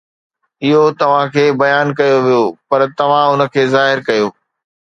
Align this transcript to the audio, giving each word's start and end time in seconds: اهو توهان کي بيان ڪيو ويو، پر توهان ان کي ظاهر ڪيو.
اهو 0.69 0.79
توهان 1.01 1.27
کي 1.35 1.43
بيان 1.63 1.87
ڪيو 2.01 2.17
ويو، 2.25 2.41
پر 2.69 2.81
توهان 3.03 3.27
ان 3.33 3.41
کي 3.53 3.63
ظاهر 3.75 3.97
ڪيو. 4.09 4.27